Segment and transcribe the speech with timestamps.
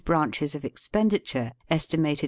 [0.03, 1.51] Branches of expenditure.
[1.69, 2.11] Estimated.
[2.17, 2.17] Yen.